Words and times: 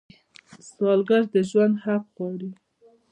سوالګر 0.69 1.23
د 1.33 1.35
ژوند 1.49 1.75
حق 1.83 2.03
غواړي 2.15 2.51